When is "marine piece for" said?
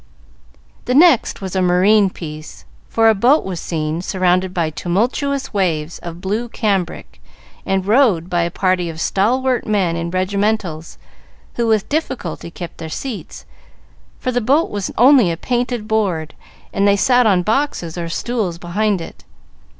1.61-3.07